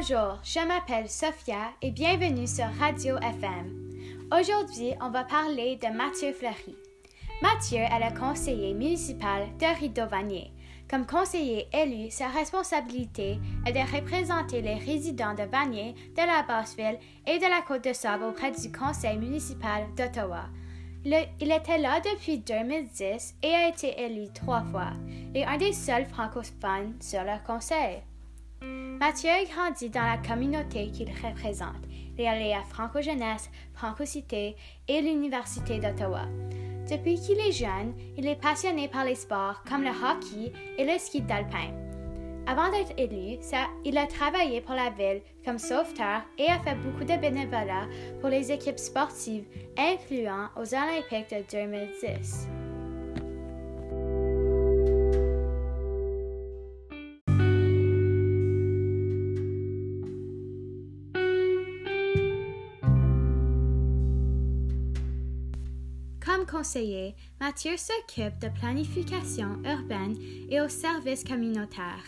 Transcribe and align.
Bonjour, 0.00 0.38
je 0.42 0.66
m'appelle 0.66 1.10
Sophia 1.10 1.72
et 1.82 1.90
bienvenue 1.90 2.46
sur 2.46 2.64
Radio 2.78 3.18
FM. 3.18 3.92
Aujourd'hui, 4.32 4.94
on 5.02 5.10
va 5.10 5.24
parler 5.24 5.76
de 5.76 5.88
Mathieu 5.88 6.32
Fleury. 6.32 6.74
Mathieu 7.42 7.80
est 7.80 8.10
le 8.10 8.18
conseiller 8.18 8.72
municipal 8.72 9.42
de 9.58 9.66
Rideau-Vanier. 9.78 10.52
Comme 10.88 11.06
conseiller 11.06 11.68
élu, 11.74 12.10
sa 12.10 12.28
responsabilité 12.28 13.38
est 13.66 13.72
de 13.72 13.94
représenter 13.94 14.62
les 14.62 14.76
résidents 14.76 15.34
de 15.34 15.42
Vanier, 15.42 15.94
de 16.16 16.26
la 16.26 16.44
Basse-Ville 16.48 16.98
et 17.26 17.38
de 17.38 17.50
la 17.50 17.60
Côte-de-Sable 17.60 18.24
auprès 18.24 18.52
du 18.52 18.72
conseil 18.72 19.18
municipal 19.18 19.84
d'Ottawa. 19.98 20.46
il 21.04 21.52
était 21.52 21.78
là 21.78 22.00
depuis 22.00 22.38
2010 22.38 23.34
et 23.42 23.54
a 23.54 23.68
été 23.68 24.00
élu 24.00 24.32
trois 24.32 24.62
fois. 24.62 24.92
Est 25.34 25.44
un 25.44 25.58
des 25.58 25.74
seuls 25.74 26.06
francophones 26.06 26.94
sur 27.02 27.22
le 27.22 27.46
conseil. 27.46 28.00
Mathieu 28.62 29.30
grandit 29.52 29.88
dans 29.88 30.02
la 30.02 30.18
communauté 30.18 30.90
qu'il 30.90 31.10
représente. 31.10 31.84
Est 32.18 32.26
à 32.26 32.62
Franco-Jeunesse, 32.68 33.50
Franco-Cité 33.72 34.54
et 34.88 35.00
l'Université 35.00 35.78
d'Ottawa. 35.78 36.26
Depuis 36.90 37.18
qu'il 37.18 37.40
est 37.40 37.52
jeune, 37.52 37.94
il 38.18 38.26
est 38.26 38.40
passionné 38.40 38.88
par 38.88 39.04
les 39.04 39.14
sports 39.14 39.62
comme 39.66 39.82
le 39.82 39.88
hockey 39.88 40.52
et 40.76 40.84
le 40.84 40.98
ski 40.98 41.22
d'alpin. 41.22 41.72
Avant 42.46 42.70
d'être 42.70 42.92
élu, 42.98 43.38
il 43.84 43.96
a 43.96 44.06
travaillé 44.06 44.60
pour 44.60 44.74
la 44.74 44.90
ville 44.90 45.22
comme 45.44 45.58
sauveteur 45.58 46.22
et 46.36 46.46
a 46.46 46.58
fait 46.58 46.74
beaucoup 46.74 47.04
de 47.04 47.16
bénévolat 47.16 47.86
pour 48.20 48.28
les 48.28 48.52
équipes 48.52 48.78
sportives, 48.78 49.46
incluant 49.78 50.48
aux 50.56 50.74
Olympiques 50.74 51.30
de 51.30 51.42
2010. 51.50 52.48
Comme 66.30 66.46
conseiller, 66.46 67.16
Mathieu 67.40 67.72
s'occupe 67.76 68.38
de 68.38 68.48
planification 68.60 69.60
urbaine 69.64 70.16
et 70.48 70.60
aux 70.60 70.68
services 70.68 71.24
communautaires. 71.24 72.04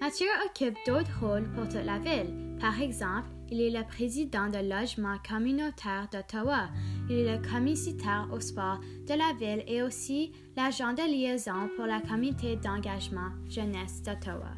Mathieu 0.00 0.28
occupe 0.46 0.76
d'autres 0.86 1.18
rôles 1.20 1.50
pour 1.52 1.64
toute 1.64 1.84
la 1.84 1.98
ville. 1.98 2.32
Par 2.60 2.80
exemple, 2.80 3.28
il 3.50 3.60
est 3.60 3.70
le 3.70 3.84
président 3.84 4.48
de 4.48 4.58
logement 4.58 5.16
communautaire 5.28 6.06
d'Ottawa. 6.12 6.68
Il 7.10 7.16
est 7.16 7.36
le 7.36 7.42
commissaire 7.42 8.28
au 8.32 8.38
sport 8.38 8.78
de 9.08 9.14
la 9.14 9.32
ville 9.36 9.64
et 9.66 9.82
aussi 9.82 10.30
l'agent 10.56 10.92
de 10.92 11.02
liaison 11.02 11.68
pour 11.74 11.86
la 11.86 12.00
comité 12.00 12.54
d'engagement 12.54 13.30
jeunesse 13.48 14.02
d'Ottawa. 14.02 14.52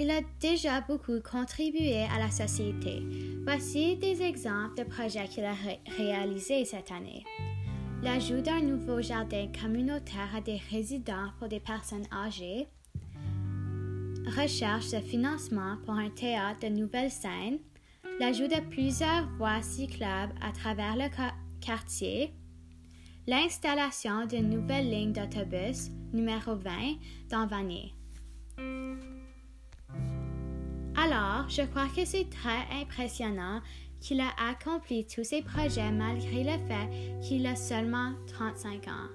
Il 0.00 0.12
a 0.12 0.20
déjà 0.38 0.80
beaucoup 0.80 1.20
contribué 1.20 2.04
à 2.04 2.20
la 2.20 2.30
société. 2.30 3.02
Voici 3.42 3.96
des 3.96 4.22
exemples 4.22 4.76
de 4.76 4.84
projets 4.84 5.26
qu'il 5.26 5.44
a 5.44 5.56
réalisés 5.96 6.64
cette 6.64 6.92
année. 6.92 7.24
L'ajout 8.04 8.40
d'un 8.40 8.60
nouveau 8.60 9.02
jardin 9.02 9.48
communautaire 9.60 10.36
à 10.36 10.40
des 10.40 10.60
résidents 10.70 11.30
pour 11.40 11.48
des 11.48 11.58
personnes 11.58 12.06
âgées. 12.12 12.68
Recherche 14.36 14.92
de 14.92 15.00
financement 15.00 15.78
pour 15.84 15.94
un 15.94 16.10
théâtre 16.10 16.60
de 16.60 16.68
nouvelle 16.68 17.10
scène. 17.10 17.58
L'ajout 18.20 18.46
de 18.46 18.60
plusieurs 18.70 19.28
voies 19.36 19.62
cyclables 19.62 20.34
à 20.40 20.52
travers 20.52 20.94
le 20.94 21.08
quartier. 21.60 22.32
L'installation 23.26 24.26
d'une 24.26 24.48
nouvelle 24.48 24.88
ligne 24.88 25.12
d'autobus 25.12 25.90
numéro 26.12 26.54
20 26.54 26.70
dans 27.30 27.48
Vanier. 27.48 27.92
Alors, 31.10 31.48
je 31.48 31.62
crois 31.62 31.86
que 31.96 32.04
c'est 32.04 32.28
très 32.28 32.82
impressionnant 32.82 33.62
qu'il 33.98 34.20
a 34.20 34.28
accompli 34.50 35.06
tous 35.06 35.24
ces 35.24 35.40
projets 35.40 35.90
malgré 35.90 36.44
le 36.44 36.58
fait 36.66 37.18
qu'il 37.22 37.46
a 37.46 37.56
seulement 37.56 38.12
35 38.26 38.88
ans. 38.88 39.08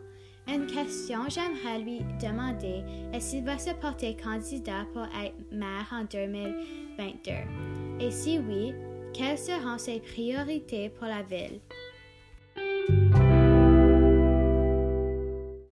Une 0.47 0.65
question 0.65 1.29
j'aimerais 1.29 1.79
lui 1.79 1.99
demander 2.19 2.83
est 3.13 3.19
s'il 3.19 3.45
va 3.45 3.59
se 3.59 3.69
porter 3.75 4.17
candidat 4.17 4.85
pour 4.91 5.03
être 5.03 5.35
maire 5.51 5.87
en 5.91 6.03
2022. 6.05 7.31
Et 7.99 8.11
si 8.11 8.39
oui, 8.39 8.73
quelles 9.13 9.37
seront 9.37 9.77
ses 9.77 9.99
priorités 9.99 10.89
pour 10.89 11.05
la 11.07 11.21
ville? 11.21 11.61